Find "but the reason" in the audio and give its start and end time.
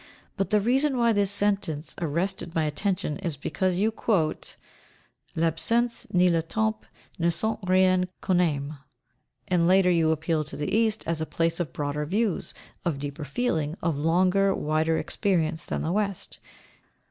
0.35-0.97